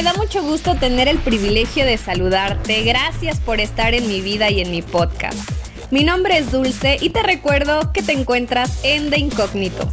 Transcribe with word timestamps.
me 0.00 0.04
da 0.04 0.14
mucho 0.14 0.42
gusto 0.42 0.76
tener 0.76 1.08
el 1.08 1.18
privilegio 1.18 1.84
de 1.84 1.98
saludarte. 1.98 2.84
Gracias 2.84 3.38
por 3.38 3.60
estar 3.60 3.92
en 3.92 4.08
mi 4.08 4.22
vida 4.22 4.50
y 4.50 4.62
en 4.62 4.70
mi 4.70 4.80
podcast. 4.80 5.36
Mi 5.90 6.04
nombre 6.04 6.38
es 6.38 6.50
Dulce 6.50 6.96
y 6.98 7.10
te 7.10 7.22
recuerdo 7.22 7.92
que 7.92 8.02
te 8.02 8.12
encuentras 8.12 8.82
en 8.82 9.10
De 9.10 9.18
Incógnito. 9.18 9.92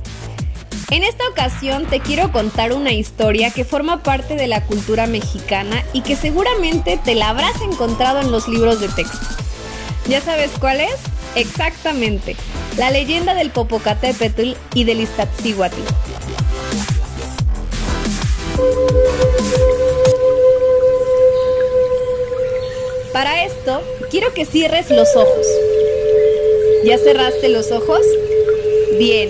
En 0.92 1.04
esta 1.04 1.28
ocasión 1.28 1.88
te 1.88 2.00
quiero 2.00 2.32
contar 2.32 2.72
una 2.72 2.94
historia 2.94 3.52
que 3.52 3.66
forma 3.66 4.02
parte 4.02 4.36
de 4.36 4.48
la 4.48 4.64
cultura 4.64 5.08
mexicana 5.08 5.84
y 5.92 6.00
que 6.00 6.16
seguramente 6.16 6.98
te 7.04 7.14
la 7.14 7.28
habrás 7.28 7.62
encontrado 7.62 8.22
en 8.22 8.32
los 8.32 8.48
libros 8.48 8.80
de 8.80 8.88
texto. 8.88 9.28
¿Ya 10.08 10.22
sabes 10.22 10.52
cuál 10.58 10.80
es? 10.80 10.96
Exactamente, 11.36 12.38
la 12.78 12.92
leyenda 12.92 13.34
del 13.34 13.50
Popocatépetl 13.50 14.54
y 14.74 14.86
del 14.86 15.02
Iztaccíhuatl. 15.02 15.82
Para 23.14 23.46
esto, 23.46 23.82
quiero 24.12 24.34
que 24.34 24.46
cierres 24.46 24.90
los 24.90 25.16
ojos. 25.16 25.48
¿Ya 26.86 26.98
cerraste 26.98 27.50
los 27.50 27.72
ojos? 27.72 28.02
Bien. 29.00 29.30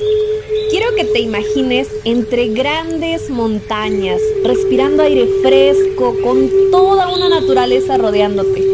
Quiero 0.70 0.94
que 0.96 1.06
te 1.06 1.20
imagines 1.20 1.88
entre 2.04 2.50
grandes 2.50 3.30
montañas, 3.30 4.20
respirando 4.44 5.04
aire 5.04 5.28
fresco, 5.42 6.16
con 6.24 6.50
toda 6.72 7.14
una 7.14 7.30
naturaleza 7.30 7.98
rodeándote. 7.98 8.66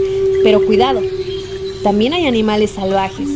Pero 0.44 0.66
cuidado, 0.66 1.02
también 1.84 2.14
hay 2.14 2.26
animales 2.26 2.72
salvajes. 2.72 3.30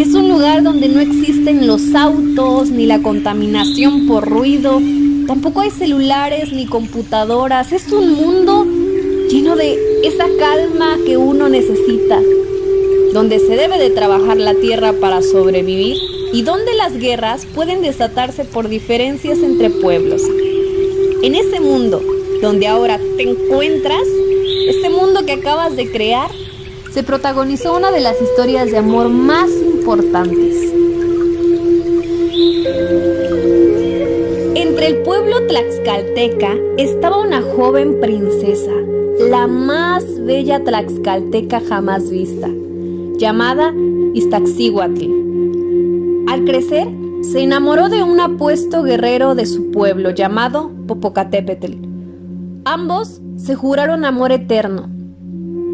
Es 0.00 0.14
un 0.14 0.28
lugar 0.28 0.62
donde 0.62 0.88
no 0.88 1.00
existen 1.00 1.66
los 1.66 1.94
autos 1.94 2.70
ni 2.70 2.86
la 2.86 3.00
contaminación 3.00 4.06
por 4.06 4.28
ruido, 4.28 4.80
tampoco 5.26 5.60
hay 5.60 5.70
celulares 5.70 6.52
ni 6.52 6.66
computadoras. 6.66 7.72
Es 7.72 7.92
un 7.92 8.14
mundo 8.14 8.66
esa 10.04 10.26
calma 10.38 10.96
que 11.04 11.16
uno 11.16 11.48
necesita, 11.48 12.20
donde 13.12 13.38
se 13.40 13.56
debe 13.56 13.78
de 13.78 13.90
trabajar 13.90 14.36
la 14.36 14.54
tierra 14.54 14.92
para 14.92 15.22
sobrevivir 15.22 15.96
y 16.32 16.42
donde 16.42 16.74
las 16.74 16.96
guerras 16.98 17.46
pueden 17.54 17.82
desatarse 17.82 18.44
por 18.44 18.68
diferencias 18.68 19.38
entre 19.38 19.70
pueblos. 19.70 20.22
En 21.22 21.34
ese 21.34 21.60
mundo 21.60 22.00
donde 22.40 22.68
ahora 22.68 23.00
te 23.16 23.24
encuentras, 23.24 24.06
este 24.68 24.90
mundo 24.90 25.26
que 25.26 25.32
acabas 25.32 25.74
de 25.74 25.90
crear, 25.90 26.30
se 26.92 27.02
protagonizó 27.02 27.76
una 27.76 27.90
de 27.90 28.00
las 28.00 28.20
historias 28.22 28.70
de 28.70 28.76
amor 28.76 29.08
más 29.08 29.50
importantes. 29.50 30.72
Entre 34.54 34.86
el 34.86 34.98
pueblo 34.98 35.46
tlaxcalteca 35.46 36.56
estaba 36.76 37.20
una 37.20 37.42
joven 37.42 38.00
princesa 38.00 38.72
la 39.18 39.48
más 39.48 40.04
bella 40.24 40.62
tlaxcalteca 40.62 41.60
jamás 41.60 42.08
vista, 42.08 42.48
llamada 43.16 43.74
Iztaccíhuatl. 44.14 45.04
Al 46.28 46.44
crecer, 46.44 46.88
se 47.22 47.40
enamoró 47.42 47.88
de 47.88 48.04
un 48.04 48.20
apuesto 48.20 48.84
guerrero 48.84 49.34
de 49.34 49.46
su 49.46 49.72
pueblo 49.72 50.10
llamado 50.10 50.70
Popocatépetl. 50.86 51.72
Ambos 52.64 53.20
se 53.36 53.56
juraron 53.56 54.04
amor 54.04 54.30
eterno, 54.30 54.88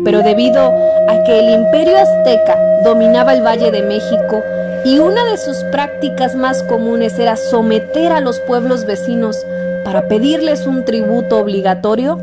pero 0.05 0.23
debido 0.23 0.61
a 0.63 1.25
que 1.27 1.39
el 1.39 1.61
imperio 1.61 1.99
azteca 1.99 2.57
dominaba 2.83 3.35
el 3.35 3.45
Valle 3.45 3.71
de 3.71 3.83
México 3.83 4.43
y 4.87 4.99
una 4.99 5.25
de 5.25 5.37
sus 5.37 5.59
prácticas 5.71 6.35
más 6.35 6.63
comunes 6.63 7.19
era 7.19 7.37
someter 7.37 8.13
a 8.13 8.21
los 8.21 8.41
pueblos 8.41 8.87
vecinos 8.87 9.37
para 9.85 10.09
pedirles 10.09 10.67
un 10.67 10.85
tributo 10.85 11.39
obligatorio, 11.39 12.19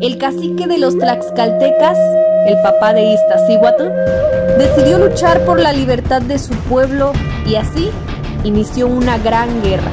el 0.00 0.16
cacique 0.16 0.68
de 0.68 0.78
los 0.78 0.96
tlaxcaltecas, 0.96 1.98
el 2.46 2.56
papá 2.62 2.92
de 2.94 3.14
Iztaccíhuatl, 3.14 3.88
decidió 4.56 4.98
luchar 4.98 5.44
por 5.44 5.58
la 5.58 5.72
libertad 5.72 6.22
de 6.22 6.38
su 6.38 6.54
pueblo 6.54 7.12
y 7.44 7.56
así 7.56 7.90
inició 8.44 8.86
una 8.86 9.18
gran 9.18 9.60
guerra. 9.62 9.90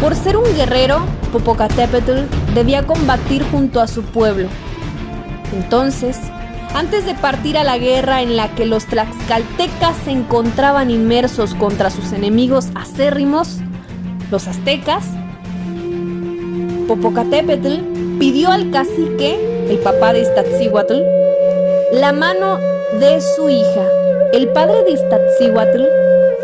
Por 0.00 0.14
ser 0.14 0.36
un 0.36 0.44
guerrero, 0.54 1.00
Popocatépetl 1.32 2.26
debía 2.54 2.86
combatir 2.86 3.42
junto 3.50 3.80
a 3.80 3.88
su 3.88 4.02
pueblo. 4.04 4.48
Entonces, 5.52 6.18
antes 6.72 7.04
de 7.04 7.14
partir 7.14 7.58
a 7.58 7.64
la 7.64 7.78
guerra 7.78 8.22
en 8.22 8.36
la 8.36 8.54
que 8.54 8.66
los 8.66 8.86
tlaxcaltecas 8.86 9.96
se 10.04 10.12
encontraban 10.12 10.90
inmersos 10.90 11.54
contra 11.54 11.90
sus 11.90 12.12
enemigos 12.12 12.68
acérrimos, 12.76 13.58
los 14.30 14.46
aztecas, 14.46 15.04
Popocatépetl 16.86 18.18
pidió 18.20 18.52
al 18.52 18.70
cacique, 18.70 19.66
el 19.68 19.78
papá 19.78 20.12
de 20.12 20.20
Iztaccíhuatl, 20.20 21.02
la 21.92 22.12
mano 22.12 22.58
de 23.00 23.20
su 23.20 23.48
hija. 23.48 23.82
El 24.32 24.48
padre 24.48 24.84
de 24.84 24.92
Iztaccíhuatl 24.92 25.82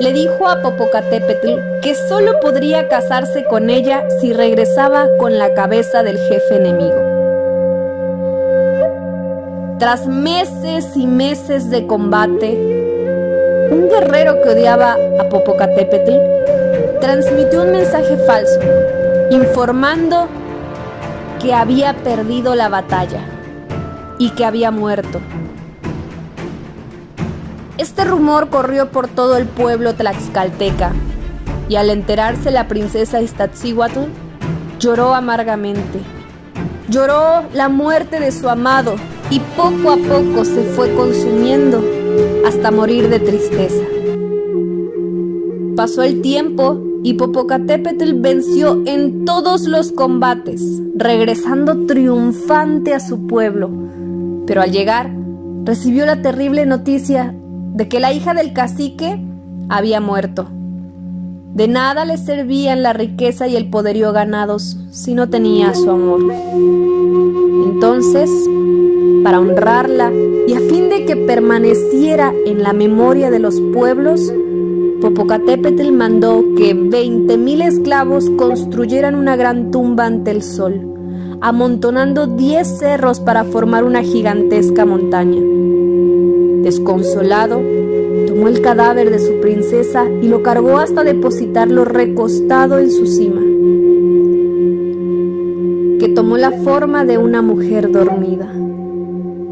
le 0.00 0.12
dijo 0.12 0.48
a 0.48 0.60
Popocatépetl 0.60 1.80
que 1.80 1.94
solo 1.94 2.40
podría 2.40 2.88
casarse 2.88 3.44
con 3.44 3.70
ella 3.70 4.04
si 4.20 4.32
regresaba 4.32 5.06
con 5.18 5.38
la 5.38 5.54
cabeza 5.54 6.02
del 6.02 6.18
jefe 6.18 6.56
enemigo. 6.56 6.98
Tras 9.78 10.08
meses 10.08 10.96
y 10.96 11.06
meses 11.06 11.70
de 11.70 11.86
combate, 11.86 12.50
un 13.70 13.88
guerrero 13.88 14.42
que 14.42 14.48
odiaba 14.50 14.96
a 15.20 15.28
Popocatépetl 15.28 17.00
transmitió 17.00 17.62
un 17.62 17.70
mensaje 17.70 18.16
falso 18.26 18.58
informando 19.32 20.28
que 21.40 21.54
había 21.54 21.94
perdido 21.96 22.54
la 22.54 22.68
batalla 22.68 23.20
y 24.18 24.30
que 24.30 24.44
había 24.44 24.70
muerto. 24.70 25.20
Este 27.78 28.04
rumor 28.04 28.50
corrió 28.50 28.90
por 28.90 29.08
todo 29.08 29.38
el 29.38 29.46
pueblo 29.46 29.94
tlaxcalteca 29.94 30.92
y 31.68 31.76
al 31.76 31.88
enterarse 31.88 32.50
la 32.50 32.68
princesa 32.68 33.22
Iztaccíhuatl 33.22 34.00
lloró 34.78 35.14
amargamente. 35.14 36.00
Lloró 36.88 37.44
la 37.54 37.70
muerte 37.70 38.20
de 38.20 38.32
su 38.32 38.50
amado 38.50 38.96
y 39.30 39.40
poco 39.56 39.92
a 39.92 39.96
poco 39.96 40.44
se 40.44 40.62
fue 40.74 40.94
consumiendo 40.94 41.82
hasta 42.46 42.70
morir 42.70 43.08
de 43.08 43.18
tristeza. 43.18 43.82
Pasó 45.74 46.02
el 46.02 46.20
tiempo 46.20 46.81
y 47.02 47.14
Popocatépetl 47.14 48.14
venció 48.14 48.82
en 48.86 49.24
todos 49.24 49.66
los 49.66 49.90
combates, 49.92 50.62
regresando 50.94 51.86
triunfante 51.86 52.94
a 52.94 53.00
su 53.00 53.26
pueblo. 53.26 53.70
Pero 54.46 54.62
al 54.62 54.70
llegar, 54.70 55.10
recibió 55.64 56.06
la 56.06 56.22
terrible 56.22 56.64
noticia 56.66 57.34
de 57.74 57.88
que 57.88 58.00
la 58.00 58.12
hija 58.12 58.34
del 58.34 58.52
cacique 58.52 59.20
había 59.68 60.00
muerto. 60.00 60.48
De 61.54 61.68
nada 61.68 62.04
le 62.04 62.16
servían 62.16 62.82
la 62.82 62.92
riqueza 62.92 63.46
y 63.46 63.56
el 63.56 63.68
poderío 63.68 64.12
ganados 64.12 64.78
si 64.90 65.14
no 65.14 65.28
tenía 65.28 65.74
su 65.74 65.90
amor. 65.90 66.20
Entonces, 67.66 68.30
para 69.22 69.40
honrarla 69.40 70.10
y 70.46 70.54
a 70.54 70.60
fin 70.60 70.88
de 70.88 71.04
que 71.04 71.16
permaneciera 71.16 72.32
en 72.46 72.62
la 72.62 72.72
memoria 72.72 73.30
de 73.30 73.38
los 73.38 73.60
pueblos, 73.72 74.32
Popocatépetl 75.02 75.90
mandó 75.90 76.44
que 76.56 76.76
20.000 76.76 77.66
esclavos 77.66 78.30
construyeran 78.30 79.16
una 79.16 79.34
gran 79.34 79.72
tumba 79.72 80.06
ante 80.06 80.30
el 80.30 80.42
sol, 80.44 80.94
amontonando 81.40 82.28
10 82.28 82.78
cerros 82.78 83.18
para 83.18 83.42
formar 83.42 83.82
una 83.82 84.04
gigantesca 84.04 84.86
montaña. 84.86 85.42
Desconsolado, 86.62 87.60
tomó 88.28 88.46
el 88.46 88.60
cadáver 88.60 89.10
de 89.10 89.18
su 89.18 89.40
princesa 89.40 90.04
y 90.08 90.28
lo 90.28 90.44
cargó 90.44 90.78
hasta 90.78 91.02
depositarlo 91.02 91.84
recostado 91.84 92.78
en 92.78 92.92
su 92.92 93.06
cima, 93.06 93.40
que 95.98 96.12
tomó 96.14 96.36
la 96.36 96.52
forma 96.62 97.04
de 97.04 97.18
una 97.18 97.42
mujer 97.42 97.90
dormida. 97.90 98.54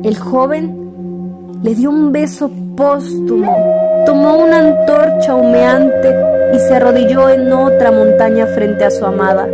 El 0.05 0.17
joven 0.17 1.59
le 1.65 1.75
dio 1.75 1.91
un 1.91 2.13
beso 2.13 2.53
póstumo 2.81 4.03
tomó 4.07 4.39
una 4.39 4.61
antorcha 4.61 5.35
humeante 5.35 6.17
y 6.55 6.59
se 6.61 6.77
arrodilló 6.77 7.29
en 7.29 7.53
otra 7.53 7.93
montaña 7.93 8.47
frente 8.47 8.85
a 8.85 8.91
su 8.91 9.05
amada, 9.05 9.47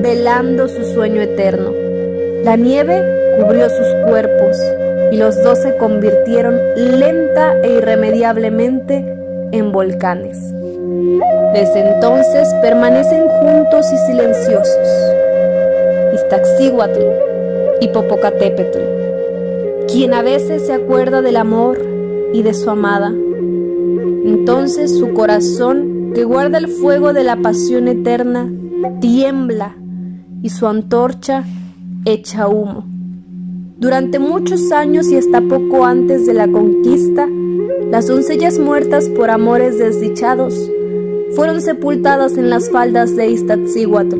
velando 0.00 0.66
su 0.68 0.82
sueño 0.94 1.20
eterno. 1.20 1.72
La 2.42 2.56
nieve 2.56 3.02
cubrió 3.38 3.68
sus 3.68 3.86
cuerpos 4.06 4.56
y 5.12 5.18
los 5.18 5.42
dos 5.42 5.58
se 5.58 5.76
convirtieron 5.76 6.58
lenta 6.74 7.54
e 7.62 7.68
irremediablemente 7.68 9.04
en 9.52 9.70
volcanes. 9.70 10.38
Desde 11.52 11.80
entonces 11.80 12.48
permanecen 12.62 13.28
juntos 13.28 13.92
y 13.92 13.98
silenciosos. 14.10 14.88
Iztaccíhuatl 16.14 17.02
y 17.80 17.88
Popocatépetl, 17.88 18.78
quien 19.86 20.14
a 20.14 20.22
veces 20.22 20.66
se 20.66 20.72
acuerda 20.72 21.20
del 21.20 21.36
amor 21.36 21.93
y 22.34 22.42
de 22.42 22.52
su 22.52 22.68
amada, 22.68 23.14
entonces 24.24 24.98
su 24.98 25.14
corazón, 25.14 26.10
que 26.16 26.24
guarda 26.24 26.58
el 26.58 26.66
fuego 26.66 27.12
de 27.12 27.22
la 27.22 27.36
pasión 27.36 27.86
eterna, 27.86 28.52
tiembla 29.00 29.76
y 30.42 30.48
su 30.48 30.66
antorcha 30.66 31.44
hecha 32.04 32.48
humo. 32.48 32.86
Durante 33.78 34.18
muchos 34.18 34.72
años 34.72 35.12
y 35.12 35.16
hasta 35.16 35.42
poco 35.42 35.84
antes 35.84 36.26
de 36.26 36.34
la 36.34 36.48
conquista, 36.50 37.28
las 37.88 38.08
doncellas 38.08 38.58
muertas 38.58 39.08
por 39.10 39.30
amores 39.30 39.78
desdichados 39.78 40.54
fueron 41.36 41.60
sepultadas 41.60 42.36
en 42.36 42.50
las 42.50 42.68
faldas 42.68 43.14
de 43.14 43.30
Iztaccíhuatl. 43.30 44.18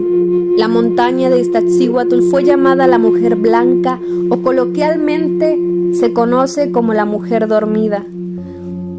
La 0.56 0.68
montaña 0.68 1.30
de 1.30 1.40
Iztaccíhuatl 1.40 2.22
fue 2.30 2.44
llamada 2.44 2.86
la 2.86 2.98
mujer 2.98 3.34
blanca 3.34 3.98
o 4.30 4.40
coloquialmente 4.40 5.58
se 5.94 6.12
conoce 6.12 6.72
como 6.72 6.92
la 6.92 7.04
mujer 7.04 7.46
dormida, 7.46 8.02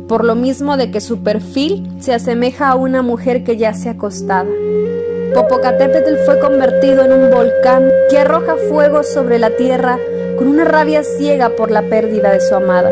por 0.07 0.24
lo 0.24 0.36
mismo 0.36 0.77
de 0.77 0.92
que 0.92 1.01
su 1.01 1.24
perfil 1.24 1.89
se 2.00 2.13
asemeja 2.13 2.69
a 2.69 2.75
una 2.75 3.01
mujer 3.01 3.44
que 3.44 3.57
yace 3.57 3.89
acostada. 3.89 4.50
Popocatépetl 5.33 6.15
fue 6.25 6.39
convertido 6.39 7.03
en 7.03 7.12
un 7.12 7.31
volcán 7.31 7.89
que 8.09 8.19
arroja 8.19 8.56
fuego 8.69 9.03
sobre 9.03 9.39
la 9.39 9.50
tierra 9.51 10.00
con 10.38 10.47
una 10.47 10.63
rabia 10.63 11.03
ciega 11.03 11.50
por 11.50 11.71
la 11.71 11.81
pérdida 11.81 12.31
de 12.31 12.39
su 12.39 12.56
amada. 12.56 12.92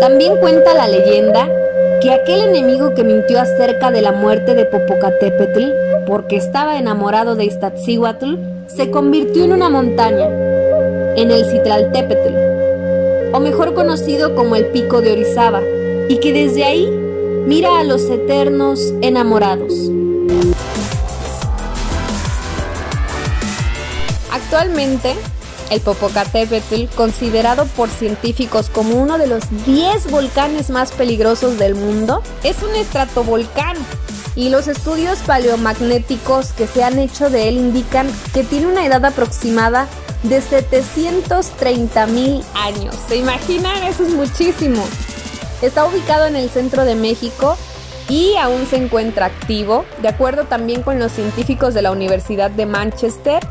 También 0.00 0.36
cuenta 0.36 0.74
la 0.74 0.88
leyenda 0.88 1.48
que 2.00 2.12
aquel 2.12 2.42
enemigo 2.42 2.94
que 2.94 3.04
mintió 3.04 3.40
acerca 3.40 3.90
de 3.90 4.02
la 4.02 4.12
muerte 4.12 4.54
de 4.54 4.64
Popocatépetl, 4.66 6.04
porque 6.06 6.36
estaba 6.36 6.78
enamorado 6.78 7.34
de 7.34 7.44
Iztaccíhuatl, 7.46 8.36
se 8.66 8.90
convirtió 8.90 9.44
en 9.44 9.52
una 9.52 9.68
montaña, 9.68 10.26
en 11.16 11.30
el 11.30 11.44
Citlaltépetl, 11.46 12.47
o 13.32 13.40
mejor 13.40 13.74
conocido 13.74 14.34
como 14.34 14.56
el 14.56 14.66
Pico 14.66 15.00
de 15.00 15.12
Orizaba, 15.12 15.60
y 16.08 16.18
que 16.20 16.32
desde 16.32 16.64
ahí 16.64 16.88
mira 17.46 17.78
a 17.78 17.84
los 17.84 18.02
eternos 18.04 18.92
enamorados. 19.02 19.72
Actualmente, 24.32 25.14
el 25.70 25.80
Popocatépetl, 25.80 26.86
considerado 26.94 27.66
por 27.66 27.90
científicos 27.90 28.70
como 28.70 28.96
uno 28.96 29.18
de 29.18 29.26
los 29.26 29.44
10 29.66 30.10
volcanes 30.10 30.70
más 30.70 30.92
peligrosos 30.92 31.58
del 31.58 31.74
mundo, 31.74 32.22
es 32.42 32.62
un 32.62 32.74
estratovolcán 32.74 33.76
y 34.34 34.50
los 34.50 34.68
estudios 34.68 35.18
paleomagnéticos 35.26 36.52
que 36.52 36.66
se 36.66 36.84
han 36.84 36.98
hecho 36.98 37.28
de 37.28 37.48
él 37.48 37.56
indican 37.56 38.08
que 38.32 38.44
tiene 38.44 38.68
una 38.68 38.86
edad 38.86 39.04
aproximada 39.04 39.88
de 40.22 40.40
730 40.40 42.06
mil 42.06 42.42
años. 42.54 42.94
¿Se 43.08 43.16
imaginan? 43.16 43.82
Eso 43.84 44.04
es 44.04 44.12
muchísimo. 44.14 44.84
Está 45.62 45.84
ubicado 45.84 46.26
en 46.26 46.36
el 46.36 46.50
centro 46.50 46.84
de 46.84 46.94
México 46.94 47.56
y 48.08 48.36
aún 48.36 48.66
se 48.66 48.76
encuentra 48.76 49.26
activo, 49.26 49.84
de 50.00 50.08
acuerdo 50.08 50.44
también 50.44 50.82
con 50.82 50.98
los 50.98 51.12
científicos 51.12 51.74
de 51.74 51.82
la 51.82 51.90
Universidad 51.90 52.50
de 52.50 52.64
Manchester 52.64 53.46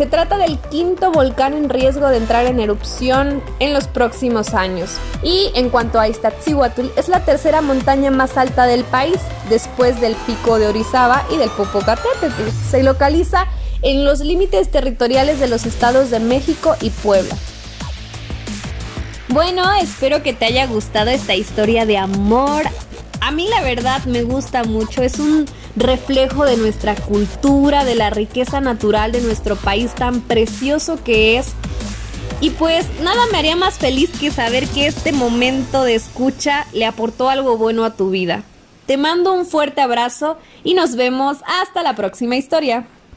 se 0.00 0.06
trata 0.06 0.38
del 0.38 0.58
quinto 0.58 1.12
volcán 1.12 1.52
en 1.52 1.68
riesgo 1.68 2.08
de 2.08 2.16
entrar 2.16 2.46
en 2.46 2.58
erupción 2.58 3.42
en 3.58 3.74
los 3.74 3.86
próximos 3.86 4.54
años. 4.54 4.96
Y 5.22 5.52
en 5.54 5.68
cuanto 5.68 6.00
a 6.00 6.08
Iztaccíhuatl, 6.08 6.86
es 6.96 7.10
la 7.10 7.22
tercera 7.26 7.60
montaña 7.60 8.10
más 8.10 8.38
alta 8.38 8.64
del 8.64 8.82
país, 8.84 9.18
después 9.50 10.00
del 10.00 10.14
pico 10.26 10.58
de 10.58 10.68
Orizaba 10.68 11.26
y 11.30 11.36
del 11.36 11.50
Popocatépetl. 11.50 12.48
Se 12.70 12.82
localiza 12.82 13.46
en 13.82 14.04
los 14.04 14.20
límites 14.20 14.70
territoriales 14.70 15.40
de 15.40 15.48
los 15.48 15.66
estados 15.66 16.10
de 16.10 16.20
México 16.20 16.76
y 16.80 16.90
Puebla. 16.90 17.34
Bueno, 19.28 19.62
espero 19.80 20.22
que 20.22 20.32
te 20.32 20.46
haya 20.46 20.66
gustado 20.66 21.10
esta 21.10 21.34
historia 21.34 21.86
de 21.86 21.96
amor. 21.96 22.64
A 23.20 23.30
mí 23.30 23.46
la 23.48 23.60
verdad 23.62 24.04
me 24.06 24.22
gusta 24.22 24.64
mucho, 24.64 25.02
es 25.02 25.18
un 25.20 25.46
reflejo 25.76 26.44
de 26.44 26.56
nuestra 26.56 26.96
cultura, 26.96 27.84
de 27.84 27.94
la 27.94 28.10
riqueza 28.10 28.60
natural 28.60 29.12
de 29.12 29.20
nuestro 29.20 29.56
país 29.56 29.94
tan 29.94 30.20
precioso 30.20 31.02
que 31.04 31.38
es. 31.38 31.52
Y 32.40 32.50
pues 32.50 32.86
nada 33.02 33.20
me 33.30 33.38
haría 33.38 33.54
más 33.54 33.74
feliz 33.74 34.10
que 34.18 34.30
saber 34.30 34.66
que 34.66 34.86
este 34.86 35.12
momento 35.12 35.84
de 35.84 35.94
escucha 35.94 36.66
le 36.72 36.86
aportó 36.86 37.28
algo 37.28 37.56
bueno 37.56 37.84
a 37.84 37.94
tu 37.94 38.10
vida. 38.10 38.42
Te 38.86 38.96
mando 38.96 39.32
un 39.32 39.46
fuerte 39.46 39.80
abrazo 39.80 40.38
y 40.64 40.74
nos 40.74 40.96
vemos 40.96 41.36
hasta 41.46 41.82
la 41.82 41.94
próxima 41.94 42.36
historia. 42.36 42.88